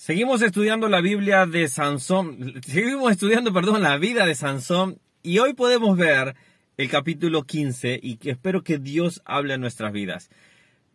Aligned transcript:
Seguimos 0.00 0.40
estudiando 0.40 0.88
la 0.88 1.02
Biblia 1.02 1.44
de 1.44 1.68
Sansón, 1.68 2.54
seguimos 2.66 3.12
estudiando, 3.12 3.52
perdón, 3.52 3.82
la 3.82 3.98
vida 3.98 4.24
de 4.24 4.34
Sansón 4.34 4.98
y 5.22 5.40
hoy 5.40 5.52
podemos 5.52 5.94
ver 5.94 6.36
el 6.78 6.88
capítulo 6.88 7.42
15 7.42 8.00
y 8.02 8.18
espero 8.22 8.64
que 8.64 8.78
Dios 8.78 9.20
hable 9.26 9.52
a 9.52 9.58
nuestras 9.58 9.92
vidas. 9.92 10.30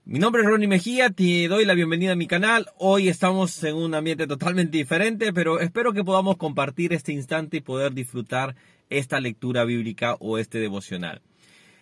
Mi 0.06 0.18
nombre 0.18 0.42
es 0.42 0.48
Ronnie 0.48 0.68
Mejía, 0.68 1.12
te 1.12 1.48
doy 1.48 1.66
la 1.66 1.76
bienvenida 1.76 2.14
a 2.14 2.16
mi 2.16 2.26
canal. 2.26 2.66
Hoy 2.80 3.08
estamos 3.08 3.64
en 3.64 3.76
un 3.76 3.94
ambiente 3.94 4.26
totalmente 4.26 4.76
diferente, 4.76 5.32
pero 5.34 5.60
espero 5.60 5.94
que 5.94 6.04
podamos 6.04 6.38
compartir 6.38 6.92
este 6.92 7.14
instante 7.14 7.58
y 7.58 7.62
poder 7.62 7.94
disfrutar 7.94 8.56
esta 8.90 9.20
lectura 9.20 9.66
bíblica 9.66 10.16
o 10.20 10.40
este 10.40 10.58
devocional. 10.58 11.22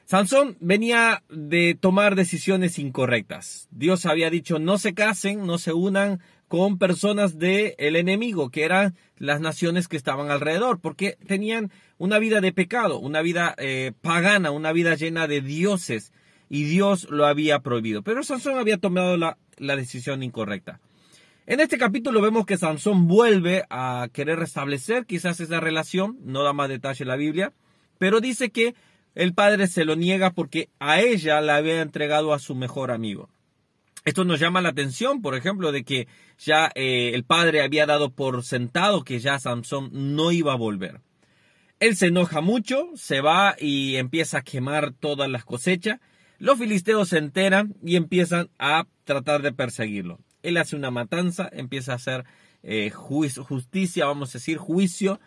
Sansón 0.05 0.57
venía 0.59 1.23
de 1.29 1.75
tomar 1.79 2.15
decisiones 2.15 2.77
incorrectas. 2.77 3.67
Dios 3.71 4.05
había 4.05 4.29
dicho 4.29 4.59
no 4.59 4.77
se 4.77 4.93
casen, 4.93 5.45
no 5.45 5.57
se 5.57 5.73
unan 5.73 6.19
con 6.47 6.77
personas 6.77 7.39
del 7.39 7.73
el 7.77 7.95
enemigo, 7.95 8.51
que 8.51 8.63
eran 8.63 8.95
las 9.17 9.41
naciones 9.41 9.87
que 9.87 9.97
estaban 9.97 10.29
alrededor, 10.29 10.79
porque 10.79 11.17
tenían 11.25 11.71
una 11.97 12.19
vida 12.19 12.41
de 12.41 12.51
pecado, 12.51 12.99
una 12.99 13.21
vida 13.21 13.55
eh, 13.57 13.93
pagana, 14.01 14.51
una 14.51 14.71
vida 14.71 14.93
llena 14.95 15.27
de 15.27 15.41
dioses, 15.41 16.11
y 16.49 16.65
Dios 16.65 17.09
lo 17.09 17.25
había 17.25 17.59
prohibido. 17.61 18.03
Pero 18.03 18.21
Sansón 18.21 18.59
había 18.59 18.77
tomado 18.77 19.17
la, 19.17 19.37
la 19.57 19.75
decisión 19.75 20.21
incorrecta. 20.21 20.79
En 21.47 21.59
este 21.59 21.77
capítulo 21.77 22.21
vemos 22.21 22.45
que 22.45 22.57
Sansón 22.57 23.07
vuelve 23.07 23.63
a 23.69 24.07
querer 24.13 24.37
restablecer 24.37 25.05
quizás 25.05 25.39
esa 25.39 25.59
relación, 25.59 26.19
no 26.23 26.43
da 26.43 26.53
más 26.53 26.69
detalle 26.69 27.03
la 27.03 27.15
Biblia, 27.15 27.51
pero 27.97 28.21
dice 28.21 28.51
que 28.51 28.75
el 29.15 29.33
padre 29.33 29.67
se 29.67 29.85
lo 29.85 29.95
niega 29.95 30.31
porque 30.31 30.69
a 30.79 31.01
ella 31.01 31.41
la 31.41 31.57
había 31.57 31.81
entregado 31.81 32.33
a 32.33 32.39
su 32.39 32.55
mejor 32.55 32.91
amigo. 32.91 33.29
Esto 34.05 34.25
nos 34.25 34.39
llama 34.39 34.61
la 34.61 34.69
atención, 34.69 35.21
por 35.21 35.35
ejemplo, 35.35 35.71
de 35.71 35.83
que 35.85 36.07
ya 36.37 36.71
eh, 36.75 37.11
el 37.13 37.23
padre 37.23 37.61
había 37.61 37.85
dado 37.85 38.09
por 38.09 38.43
sentado 38.43 39.03
que 39.03 39.19
ya 39.19 39.39
Samson 39.39 39.89
no 39.93 40.31
iba 40.31 40.53
a 40.53 40.57
volver. 40.57 40.99
Él 41.79 41.95
se 41.95 42.07
enoja 42.07 42.41
mucho, 42.41 42.89
se 42.95 43.21
va 43.21 43.55
y 43.57 43.95
empieza 43.95 44.39
a 44.39 44.43
quemar 44.43 44.93
todas 44.93 45.29
las 45.29 45.45
cosechas. 45.45 45.99
Los 46.37 46.59
filisteos 46.59 47.09
se 47.09 47.17
enteran 47.17 47.75
y 47.83 47.95
empiezan 47.95 48.49
a 48.59 48.87
tratar 49.05 49.41
de 49.41 49.53
perseguirlo. 49.53 50.19
Él 50.41 50.57
hace 50.57 50.75
una 50.75 50.91
matanza, 50.91 51.49
empieza 51.51 51.93
a 51.93 51.95
hacer 51.95 52.25
eh, 52.61 52.89
justicia, 52.89 54.05
vamos 54.05 54.31
a 54.31 54.39
decir, 54.39 54.57
juicio 54.57 55.19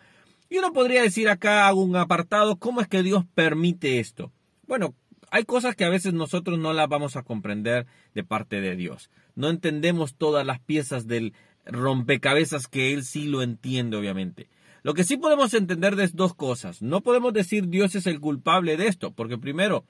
y 0.49 0.57
uno 0.57 0.73
podría 0.73 1.01
decir 1.01 1.29
acá, 1.29 1.67
hago 1.67 1.81
un 1.81 1.95
apartado, 1.95 2.57
¿cómo 2.57 2.81
es 2.81 2.87
que 2.87 3.03
Dios 3.03 3.25
permite 3.35 3.99
esto? 3.99 4.31
Bueno, 4.65 4.95
hay 5.29 5.43
cosas 5.43 5.75
que 5.75 5.85
a 5.85 5.89
veces 5.89 6.13
nosotros 6.13 6.57
no 6.57 6.73
las 6.73 6.87
vamos 6.87 7.15
a 7.15 7.23
comprender 7.23 7.85
de 8.13 8.23
parte 8.23 8.61
de 8.61 8.75
Dios. 8.75 9.09
No 9.35 9.49
entendemos 9.49 10.15
todas 10.15 10.45
las 10.45 10.59
piezas 10.59 11.07
del 11.07 11.33
rompecabezas 11.65 12.67
que 12.67 12.93
Él 12.93 13.03
sí 13.03 13.25
lo 13.25 13.41
entiende, 13.41 13.97
obviamente. 13.97 14.47
Lo 14.83 14.93
que 14.93 15.03
sí 15.03 15.17
podemos 15.17 15.53
entender 15.53 15.99
es 15.99 16.15
dos 16.15 16.33
cosas. 16.33 16.81
No 16.81 17.01
podemos 17.01 17.33
decir 17.33 17.67
Dios 17.67 17.95
es 17.95 18.07
el 18.07 18.21
culpable 18.21 18.77
de 18.77 18.87
esto, 18.87 19.11
porque 19.11 19.37
primero, 19.37 19.83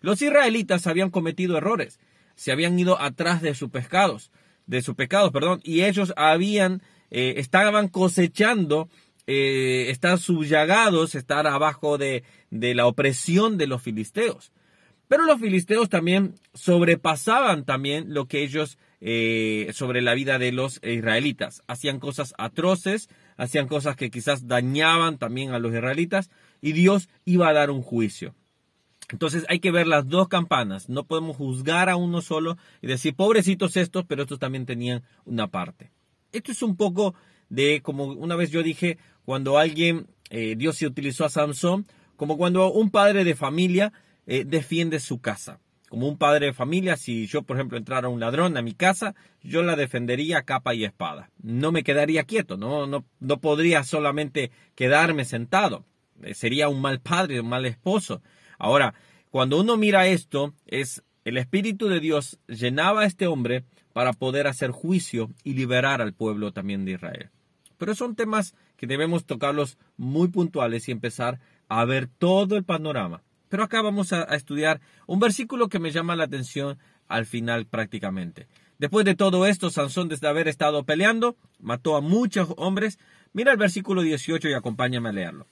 los 0.00 0.20
israelitas 0.22 0.86
habían 0.88 1.10
cometido 1.10 1.56
errores, 1.56 2.00
se 2.34 2.50
habían 2.50 2.78
ido 2.78 3.00
atrás 3.00 3.42
de 3.42 3.54
sus 3.54 3.70
pecados, 3.70 4.32
de 4.66 4.82
sus 4.82 4.96
pecados, 4.96 5.30
perdón, 5.30 5.60
y 5.62 5.82
ellos 5.82 6.12
habían, 6.16 6.82
eh, 7.10 7.34
estaban 7.36 7.88
cosechando 7.88 8.88
eh, 9.32 9.90
estar 9.90 10.18
subyagados, 10.18 11.14
estar 11.14 11.46
abajo 11.46 11.98
de, 11.98 12.24
la 12.50 12.86
opresión 12.86 13.58
de 13.58 13.68
los 13.68 13.80
filisteos. 13.80 14.50
Pero 15.06 15.24
los 15.24 15.38
filisteos 15.38 15.88
también 15.88 16.34
sobrepasaban 16.52 17.64
también 17.64 18.12
lo 18.12 18.26
que 18.26 18.42
ellos 18.42 18.76
eh, 19.00 19.70
sobre 19.72 20.02
la 20.02 20.14
vida 20.14 20.40
de 20.40 20.50
los 20.50 20.80
israelitas. 20.82 21.62
Hacían 21.68 22.00
cosas 22.00 22.34
atroces, 22.38 23.08
hacían 23.36 23.68
cosas 23.68 23.94
que 23.94 24.10
quizás 24.10 24.48
dañaban 24.48 25.16
también 25.16 25.52
a 25.52 25.60
los 25.60 25.72
israelitas 25.72 26.28
y 26.60 26.72
Dios 26.72 27.08
iba 27.24 27.46
a 27.46 27.52
dar 27.52 27.70
un 27.70 27.82
juicio. 27.82 28.34
Entonces 29.10 29.46
hay 29.48 29.60
que 29.60 29.70
ver 29.70 29.86
las 29.86 30.08
dos 30.08 30.26
campanas. 30.26 30.88
No 30.88 31.04
podemos 31.04 31.36
juzgar 31.36 31.88
a 31.88 31.94
uno 31.94 32.20
solo 32.20 32.58
y 32.82 32.88
decir, 32.88 33.14
pobrecitos 33.14 33.76
estos, 33.76 34.06
pero 34.06 34.22
estos 34.22 34.40
también 34.40 34.66
tenían 34.66 35.04
una 35.24 35.46
parte. 35.46 35.92
Esto 36.32 36.50
es 36.50 36.62
un 36.64 36.76
poco 36.76 37.14
de, 37.50 37.82
como 37.82 38.04
una 38.04 38.36
vez 38.36 38.50
yo 38.50 38.62
dije, 38.62 38.96
cuando 39.24 39.58
alguien, 39.58 40.06
eh, 40.30 40.54
Dios 40.56 40.76
se 40.76 40.86
utilizó 40.86 41.24
a 41.24 41.30
Samson, 41.30 41.86
como 42.16 42.36
cuando 42.36 42.70
un 42.72 42.90
padre 42.90 43.24
de 43.24 43.34
familia 43.34 43.92
eh, 44.26 44.44
defiende 44.46 45.00
su 45.00 45.20
casa. 45.20 45.58
Como 45.88 46.06
un 46.06 46.18
padre 46.18 46.46
de 46.46 46.52
familia, 46.52 46.96
si 46.96 47.26
yo, 47.26 47.42
por 47.42 47.56
ejemplo, 47.56 47.76
entrara 47.76 48.08
un 48.08 48.20
ladrón 48.20 48.56
a 48.56 48.62
mi 48.62 48.74
casa, 48.74 49.14
yo 49.42 49.62
la 49.62 49.74
defendería 49.74 50.42
capa 50.42 50.72
y 50.72 50.84
espada. 50.84 51.30
No 51.42 51.72
me 51.72 51.82
quedaría 51.82 52.24
quieto, 52.24 52.56
no, 52.56 52.86
no, 52.86 53.04
no 53.18 53.40
podría 53.40 53.82
solamente 53.82 54.52
quedarme 54.76 55.24
sentado. 55.24 55.84
Eh, 56.22 56.34
sería 56.34 56.68
un 56.68 56.80
mal 56.80 57.00
padre, 57.00 57.40
un 57.40 57.48
mal 57.48 57.66
esposo. 57.66 58.22
Ahora, 58.58 58.94
cuando 59.30 59.60
uno 59.60 59.76
mira 59.76 60.06
esto, 60.06 60.54
es 60.66 61.02
el 61.24 61.38
Espíritu 61.38 61.88
de 61.88 62.00
Dios 62.00 62.38
llenaba 62.46 63.02
a 63.02 63.06
este 63.06 63.26
hombre 63.26 63.64
para 63.92 64.12
poder 64.12 64.46
hacer 64.46 64.70
juicio 64.70 65.30
y 65.44 65.54
liberar 65.54 66.00
al 66.00 66.12
pueblo 66.12 66.52
también 66.52 66.84
de 66.84 66.92
Israel. 66.92 67.30
Pero 67.80 67.94
son 67.94 68.14
temas 68.14 68.54
que 68.76 68.86
debemos 68.86 69.24
tocarlos 69.24 69.78
muy 69.96 70.28
puntuales 70.28 70.86
y 70.86 70.92
empezar 70.92 71.40
a 71.66 71.82
ver 71.86 72.08
todo 72.18 72.58
el 72.58 72.64
panorama. 72.64 73.22
Pero 73.48 73.62
acá 73.62 73.80
vamos 73.80 74.12
a, 74.12 74.24
estudiar 74.24 74.82
un 75.06 75.18
versículo 75.18 75.70
que 75.70 75.78
me 75.78 75.90
llama 75.90 76.14
la 76.14 76.24
atención 76.24 76.78
al 77.08 77.24
final 77.24 77.64
prácticamente. 77.64 78.48
Después 78.78 79.06
de 79.06 79.14
todo 79.14 79.46
esto, 79.46 79.70
Sansón, 79.70 80.10
desde 80.10 80.28
haber 80.28 80.46
estado 80.46 80.84
peleando, 80.84 81.36
mató 81.58 81.96
a 81.96 82.02
muchos 82.02 82.52
hombres. 82.58 82.98
Mira 83.32 83.50
el 83.50 83.56
versículo 83.56 84.02
18 84.02 84.50
y 84.50 84.52
acompáñame 84.52 85.08
a 85.08 85.12
leerlo. 85.12 85.46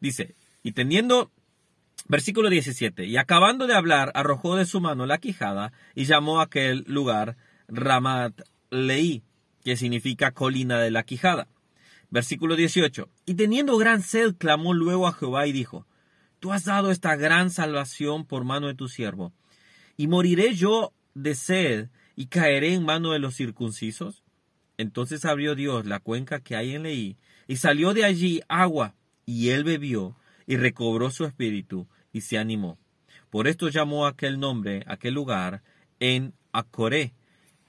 Dice, 0.00 0.36
y 0.62 0.72
teniendo, 0.72 1.30
versículo 2.06 2.48
17, 2.48 3.04
y 3.04 3.18
acabando 3.18 3.66
de 3.66 3.74
hablar, 3.74 4.10
arrojó 4.14 4.56
de 4.56 4.64
su 4.64 4.80
mano 4.80 5.04
la 5.04 5.18
quijada 5.18 5.74
y 5.94 6.06
llamó 6.06 6.40
a 6.40 6.44
aquel 6.44 6.84
lugar 6.88 7.36
Ramat 7.68 8.40
Leí, 8.70 9.22
que 9.64 9.76
significa 9.76 10.32
colina 10.32 10.78
de 10.78 10.90
la 10.90 11.02
quijada. 11.02 11.46
Versículo 12.10 12.56
18. 12.56 13.08
Y 13.26 13.34
teniendo 13.34 13.76
gran 13.76 14.02
sed, 14.02 14.34
clamó 14.36 14.72
luego 14.72 15.06
a 15.06 15.12
Jehová 15.12 15.46
y 15.46 15.52
dijo, 15.52 15.86
Tú 16.40 16.52
has 16.52 16.64
dado 16.64 16.90
esta 16.90 17.16
gran 17.16 17.50
salvación 17.50 18.24
por 18.24 18.44
mano 18.44 18.68
de 18.68 18.74
tu 18.74 18.88
siervo, 18.88 19.32
y 19.96 20.06
moriré 20.06 20.54
yo 20.54 20.92
de 21.14 21.34
sed 21.34 21.88
y 22.14 22.26
caeré 22.26 22.74
en 22.74 22.84
mano 22.84 23.12
de 23.12 23.18
los 23.18 23.34
circuncisos. 23.34 24.22
Entonces 24.76 25.24
abrió 25.24 25.56
Dios 25.56 25.86
la 25.86 25.98
cuenca 25.98 26.40
que 26.40 26.54
hay 26.54 26.74
en 26.74 26.84
Leí, 26.84 27.16
y 27.48 27.56
salió 27.56 27.92
de 27.92 28.04
allí 28.04 28.40
agua, 28.48 28.94
y 29.26 29.50
él 29.50 29.64
bebió, 29.64 30.16
y 30.46 30.56
recobró 30.56 31.10
su 31.10 31.24
espíritu, 31.24 31.88
y 32.12 32.20
se 32.20 32.38
animó. 32.38 32.78
Por 33.30 33.48
esto 33.48 33.68
llamó 33.68 34.06
aquel 34.06 34.38
nombre, 34.38 34.84
aquel 34.86 35.14
lugar, 35.14 35.62
en 36.00 36.32
Acoré, 36.52 37.12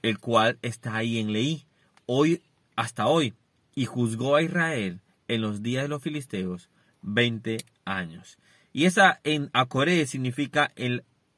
el 0.03 0.19
cual 0.19 0.59
está 0.61 0.95
ahí 0.95 1.17
en 1.17 1.33
Leí, 1.33 1.65
hoy 2.05 2.41
hasta 2.75 3.07
hoy 3.07 3.33
y 3.79 3.85
juzgó 3.85 4.35
a 4.35 4.41
Israel 4.41 4.99
en 5.29 5.39
los 5.39 5.63
días 5.63 5.83
de 5.83 5.87
los 5.87 6.03
filisteos 6.03 6.69
veinte 7.01 7.59
años. 7.85 8.37
Y 8.73 8.83
esa 8.83 9.21
en 9.23 9.49
Acoré 9.53 10.05
significa 10.05 10.73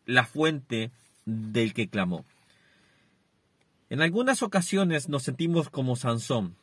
la 0.07 0.25
fuente 0.25 0.89
del 1.25 1.75
que 1.75 1.87
clamó. 1.87 2.25
En 3.91 4.01
algunas 4.01 4.41
ocasiones 4.41 5.07
nos 5.07 5.21
sentimos 5.21 5.69
como 5.69 5.95
Sansón. 5.95 6.55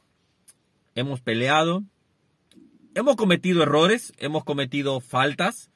Hemos 0.96 1.20
peleado, 1.20 1.84
hemos 2.96 3.14
cometido 3.14 3.62
errores, 3.62 4.12
hemos 4.18 4.42
cometido 4.42 4.98
faltas. 4.98 5.70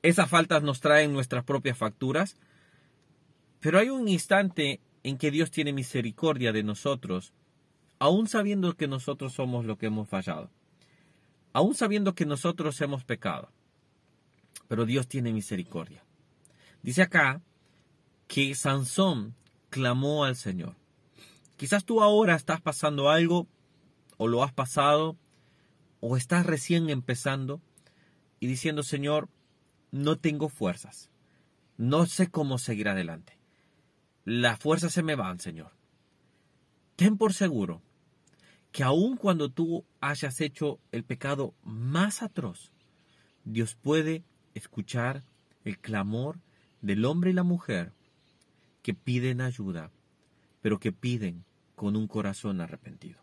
Esas 0.00 0.30
faltas 0.30 0.62
nos 0.62 0.80
traen 0.80 1.12
nuestras 1.12 1.44
propias 1.44 1.76
facturas. 1.76 2.38
Pero 3.60 3.78
hay 3.78 3.90
un 3.90 4.08
instante 4.08 4.80
en 5.02 5.18
que 5.18 5.30
Dios 5.30 5.50
tiene 5.50 5.74
misericordia 5.74 6.52
de 6.52 6.62
nosotros 6.62 7.34
aún 8.02 8.26
sabiendo 8.26 8.76
que 8.76 8.88
nosotros 8.88 9.32
somos 9.32 9.64
lo 9.64 9.78
que 9.78 9.86
hemos 9.86 10.08
fallado, 10.08 10.50
aún 11.52 11.76
sabiendo 11.76 12.16
que 12.16 12.26
nosotros 12.26 12.80
hemos 12.80 13.04
pecado. 13.04 13.52
Pero 14.66 14.86
Dios 14.86 15.06
tiene 15.06 15.32
misericordia. 15.32 16.02
Dice 16.82 17.02
acá 17.02 17.40
que 18.26 18.56
Sansón 18.56 19.36
clamó 19.70 20.24
al 20.24 20.34
Señor. 20.34 20.74
Quizás 21.56 21.84
tú 21.84 22.02
ahora 22.02 22.34
estás 22.34 22.60
pasando 22.60 23.08
algo, 23.08 23.46
o 24.16 24.26
lo 24.26 24.42
has 24.42 24.52
pasado, 24.52 25.16
o 26.00 26.16
estás 26.16 26.44
recién 26.44 26.90
empezando 26.90 27.60
y 28.40 28.48
diciendo, 28.48 28.82
Señor, 28.82 29.28
no 29.92 30.18
tengo 30.18 30.48
fuerzas, 30.48 31.08
no 31.76 32.06
sé 32.06 32.26
cómo 32.26 32.58
seguir 32.58 32.88
adelante. 32.88 33.38
Las 34.24 34.58
fuerzas 34.58 34.92
se 34.92 35.04
me 35.04 35.14
van, 35.14 35.38
Señor. 35.38 35.70
Ten 36.96 37.16
por 37.16 37.32
seguro 37.32 37.80
que 38.72 38.82
aun 38.82 39.16
cuando 39.16 39.50
tú 39.50 39.84
hayas 40.00 40.40
hecho 40.40 40.80
el 40.90 41.04
pecado 41.04 41.54
más 41.62 42.22
atroz, 42.22 42.72
Dios 43.44 43.74
puede 43.74 44.24
escuchar 44.54 45.22
el 45.64 45.78
clamor 45.78 46.38
del 46.80 47.04
hombre 47.04 47.30
y 47.30 47.34
la 47.34 47.42
mujer 47.42 47.92
que 48.82 48.94
piden 48.94 49.40
ayuda, 49.40 49.90
pero 50.60 50.80
que 50.80 50.92
piden 50.92 51.44
con 51.76 51.96
un 51.96 52.08
corazón 52.08 52.60
arrepentido. 52.60 53.20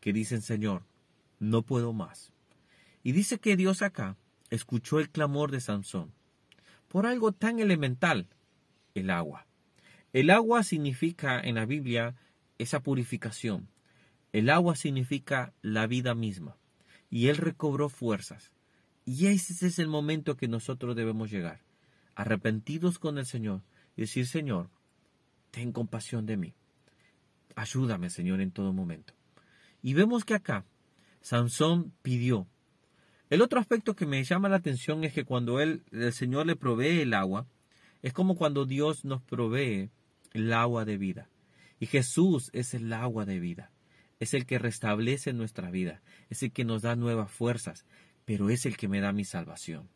que 0.00 0.12
dicen, 0.12 0.40
Señor, 0.40 0.84
no 1.40 1.62
puedo 1.62 1.92
más. 1.92 2.32
Y 3.02 3.10
dice 3.10 3.38
que 3.40 3.56
Dios 3.56 3.82
acá 3.82 4.16
escuchó 4.50 5.00
el 5.00 5.10
clamor 5.10 5.50
de 5.50 5.60
Sansón 5.60 6.12
por 6.86 7.06
algo 7.06 7.32
tan 7.32 7.58
elemental, 7.58 8.28
el 8.94 9.10
agua. 9.10 9.46
El 10.12 10.30
agua 10.30 10.62
significa 10.62 11.40
en 11.40 11.56
la 11.56 11.66
Biblia 11.66 12.14
esa 12.58 12.80
purificación. 12.80 13.68
El 14.32 14.50
agua 14.50 14.76
significa 14.76 15.54
la 15.62 15.86
vida 15.86 16.14
misma. 16.14 16.56
Y 17.10 17.28
él 17.28 17.36
recobró 17.36 17.88
fuerzas. 17.88 18.52
Y 19.04 19.26
ese 19.26 19.66
es 19.66 19.78
el 19.78 19.88
momento 19.88 20.36
que 20.36 20.48
nosotros 20.48 20.96
debemos 20.96 21.30
llegar, 21.30 21.60
arrepentidos 22.16 22.98
con 22.98 23.18
el 23.18 23.26
Señor 23.26 23.62
y 23.96 24.02
decir, 24.02 24.26
Señor, 24.26 24.68
ten 25.52 25.72
compasión 25.72 26.26
de 26.26 26.36
mí. 26.36 26.54
Ayúdame, 27.54 28.10
Señor, 28.10 28.40
en 28.40 28.50
todo 28.50 28.72
momento. 28.72 29.14
Y 29.80 29.94
vemos 29.94 30.24
que 30.24 30.34
acá 30.34 30.64
Sansón 31.20 31.92
pidió. 32.02 32.48
El 33.30 33.42
otro 33.42 33.60
aspecto 33.60 33.96
que 33.96 34.06
me 34.06 34.22
llama 34.24 34.48
la 34.48 34.56
atención 34.56 35.04
es 35.04 35.12
que 35.12 35.24
cuando 35.24 35.60
él, 35.60 35.84
el 35.92 36.12
Señor 36.12 36.46
le 36.46 36.56
provee 36.56 37.00
el 37.00 37.14
agua, 37.14 37.46
es 38.02 38.12
como 38.12 38.36
cuando 38.36 38.66
Dios 38.66 39.04
nos 39.04 39.22
provee 39.22 39.90
el 40.32 40.52
agua 40.52 40.84
de 40.84 40.98
vida. 40.98 41.28
Y 41.80 41.86
Jesús 41.86 42.50
es 42.52 42.74
el 42.74 42.92
agua 42.92 43.24
de 43.24 43.40
vida. 43.40 43.72
Es 44.18 44.34
el 44.34 44.46
que 44.46 44.58
restablece 44.58 45.32
nuestra 45.32 45.70
vida. 45.70 46.02
Es 46.30 46.42
el 46.42 46.52
que 46.52 46.64
nos 46.64 46.82
da 46.82 46.96
nuevas 46.96 47.30
fuerzas. 47.30 47.84
Pero 48.24 48.50
es 48.50 48.66
el 48.66 48.76
que 48.76 48.88
me 48.88 49.00
da 49.00 49.12
mi 49.12 49.24
salvación. 49.24 49.88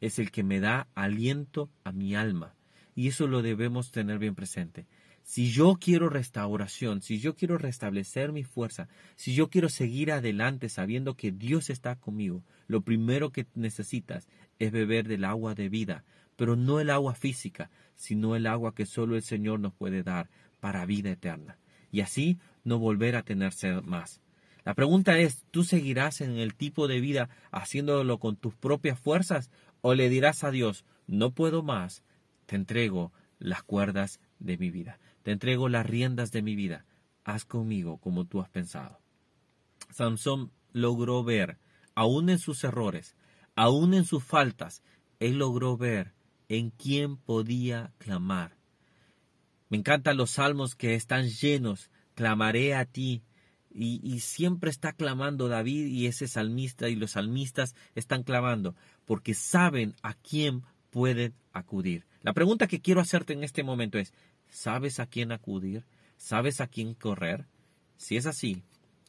Es 0.00 0.18
el 0.18 0.30
que 0.30 0.42
me 0.42 0.60
da 0.60 0.88
aliento 0.94 1.70
a 1.84 1.92
mi 1.92 2.14
alma. 2.14 2.54
Y 2.94 3.08
eso 3.08 3.26
lo 3.26 3.42
debemos 3.42 3.90
tener 3.90 4.18
bien 4.18 4.34
presente. 4.34 4.86
Si 5.24 5.50
yo 5.50 5.78
quiero 5.80 6.08
restauración, 6.08 7.00
si 7.00 7.18
yo 7.18 7.36
quiero 7.36 7.56
restablecer 7.56 8.32
mi 8.32 8.42
fuerza, 8.42 8.88
si 9.16 9.34
yo 9.34 9.48
quiero 9.50 9.68
seguir 9.68 10.10
adelante 10.10 10.68
sabiendo 10.68 11.16
que 11.16 11.30
Dios 11.30 11.70
está 11.70 11.94
conmigo, 11.96 12.42
lo 12.66 12.82
primero 12.82 13.30
que 13.30 13.46
necesitas 13.54 14.26
es 14.58 14.72
beber 14.72 15.06
del 15.06 15.24
agua 15.24 15.54
de 15.54 15.68
vida, 15.68 16.04
pero 16.36 16.56
no 16.56 16.80
el 16.80 16.90
agua 16.90 17.14
física, 17.14 17.70
sino 17.94 18.34
el 18.34 18.46
agua 18.46 18.74
que 18.74 18.84
solo 18.84 19.14
el 19.14 19.22
Señor 19.22 19.60
nos 19.60 19.72
puede 19.72 20.02
dar 20.02 20.28
para 20.60 20.84
vida 20.86 21.10
eterna. 21.10 21.56
Y 21.92 22.00
así 22.00 22.40
no 22.64 22.80
volver 22.80 23.14
a 23.14 23.22
tener 23.22 23.52
sed 23.52 23.82
más. 23.82 24.20
La 24.64 24.74
pregunta 24.74 25.18
es, 25.18 25.44
¿tú 25.52 25.62
seguirás 25.62 26.20
en 26.20 26.38
el 26.38 26.54
tipo 26.54 26.88
de 26.88 27.00
vida 27.00 27.28
haciéndolo 27.52 28.18
con 28.18 28.36
tus 28.36 28.54
propias 28.56 28.98
fuerzas 28.98 29.50
o 29.82 29.94
le 29.94 30.08
dirás 30.08 30.42
a 30.44 30.50
Dios, 30.50 30.84
no 31.06 31.32
puedo 31.32 31.62
más, 31.62 32.02
te 32.46 32.56
entrego 32.56 33.12
las 33.38 33.62
cuerdas 33.62 34.20
de 34.38 34.56
mi 34.56 34.70
vida. 34.70 34.98
Te 35.22 35.32
entrego 35.32 35.68
las 35.68 35.84
riendas 35.84 36.30
de 36.30 36.42
mi 36.42 36.54
vida. 36.54 36.86
Haz 37.24 37.44
conmigo 37.44 37.98
como 37.98 38.24
tú 38.24 38.40
has 38.40 38.48
pensado. 38.48 39.00
Sansón 39.90 40.52
logró 40.72 41.22
ver, 41.22 41.58
aún 41.94 42.30
en 42.30 42.38
sus 42.38 42.64
errores, 42.64 43.16
aún 43.56 43.94
en 43.94 44.04
sus 44.04 44.24
faltas, 44.24 44.82
él 45.18 45.38
logró 45.38 45.76
ver 45.76 46.14
en 46.48 46.70
quién 46.70 47.16
podía 47.16 47.92
clamar. 47.98 48.56
Me 49.72 49.78
encantan 49.78 50.18
los 50.18 50.32
salmos 50.32 50.74
que 50.74 50.94
están 50.94 51.30
llenos, 51.30 51.90
clamaré 52.14 52.74
a 52.74 52.84
ti. 52.84 53.22
Y, 53.70 54.20
siempre 54.20 54.68
está 54.68 54.92
clamando 54.92 55.48
David 55.48 55.86
y 55.86 56.08
ese 56.08 56.28
salmista 56.28 56.90
y 56.90 56.94
los 56.94 57.12
salmistas 57.12 57.74
están 57.94 58.22
clamando 58.22 58.76
porque 59.06 59.32
saben 59.32 59.94
a 60.02 60.12
quién 60.12 60.62
pueden 60.90 61.32
acudir. 61.54 62.04
La 62.20 62.34
pregunta 62.34 62.66
que 62.66 62.82
quiero 62.82 63.00
hacerte 63.00 63.32
en 63.32 63.44
este 63.44 63.62
momento 63.62 63.98
es, 63.98 64.12
¿Sabes 64.50 65.00
a 65.00 65.06
quién 65.06 65.32
acudir? 65.32 65.86
¿Sabes 66.18 66.60
a 66.60 66.66
quién 66.66 66.92
correr? 66.92 67.46
Si 67.96 68.18
es 68.18 68.26
así, 68.26 68.64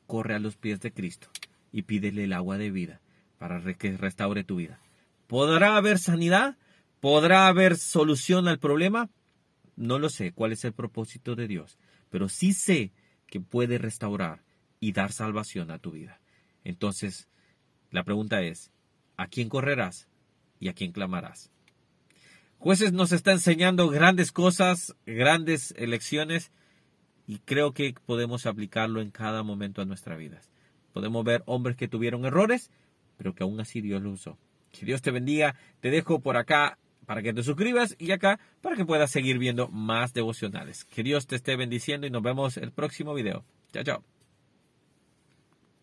corre 0.07 0.33
a 0.33 0.39
los 0.39 0.56
pies 0.56 0.80
de 0.80 0.94
Cristo 0.94 1.27
y 1.74 1.81
pídele 1.81 2.24
el 2.24 2.31
agua 2.31 2.57
de 2.57 2.71
vida 2.71 3.01
para 3.38 3.62
que 3.74 3.98
restaure 3.98 4.45
tu 4.45 4.56
vida. 4.56 4.80
¿Podrá 5.27 5.75
haber 5.75 6.00
sanidad? 6.00 6.56
¿Podrá 7.01 7.50
haber 7.50 7.75
solución 7.75 8.48
al 8.48 8.60
problema? 8.60 9.10
No 9.75 9.99
lo 9.99 10.09
sé 10.09 10.31
cuál 10.31 10.51
es 10.51 10.63
el 10.65 10.73
propósito 10.73 11.35
de 11.35 11.47
Dios, 11.47 11.77
pero 12.09 12.29
sí 12.29 12.53
sé 12.53 12.91
que 13.27 13.39
puede 13.39 13.77
restaurar 13.77 14.43
y 14.79 14.91
dar 14.91 15.11
salvación 15.11 15.71
a 15.71 15.79
tu 15.79 15.91
vida. 15.91 16.19
Entonces, 16.63 17.27
la 17.89 18.03
pregunta 18.03 18.41
es, 18.41 18.71
¿a 19.17 19.27
quién 19.27 19.49
correrás 19.49 20.07
y 20.59 20.67
a 20.67 20.73
quién 20.73 20.91
clamarás? 20.91 21.51
Jueces 22.59 22.93
nos 22.93 23.11
está 23.11 23.31
enseñando 23.31 23.89
grandes 23.89 24.31
cosas, 24.31 24.95
grandes 25.05 25.73
elecciones 25.77 26.51
y 27.27 27.39
creo 27.39 27.73
que 27.73 27.93
podemos 28.05 28.45
aplicarlo 28.45 29.01
en 29.01 29.11
cada 29.11 29.43
momento 29.43 29.81
de 29.81 29.87
nuestra 29.87 30.15
vida. 30.15 30.41
Podemos 30.93 31.25
ver 31.25 31.43
hombres 31.45 31.75
que 31.75 31.87
tuvieron 31.87 32.25
errores, 32.25 32.71
pero 33.17 33.33
que 33.33 33.43
aún 33.43 33.59
así 33.59 33.81
Dios 33.81 34.01
lo 34.01 34.11
usó. 34.11 34.37
Que 34.71 34.85
Dios 34.85 35.01
te 35.01 35.11
bendiga. 35.11 35.55
Te 35.81 35.89
dejo 35.91 36.19
por 36.19 36.37
acá 36.37 36.77
para 37.05 37.21
que 37.21 37.33
te 37.33 37.44
suscribas 37.44 37.95
y 38.00 38.11
acá 38.11 38.39
para 38.61 38.75
que 38.75 38.85
puedas 38.85 39.11
seguir 39.11 39.38
viendo 39.38 39.67
más 39.69 40.13
devocionales. 40.13 40.85
Que 40.85 41.03
Dios 41.03 41.27
te 41.27 41.35
esté 41.35 41.55
bendiciendo 41.55 42.07
y 42.07 42.09
nos 42.09 42.23
vemos 42.23 42.57
el 42.57 42.71
próximo 42.71 43.13
video. 43.13 43.44
Chao, 43.71 43.83
chao. 43.83 44.12